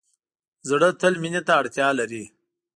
زړه 0.69 0.87
تل 0.99 1.13
مینې 1.21 1.41
ته 1.47 1.53
اړتیا 1.59 1.87
لري. 1.99 2.23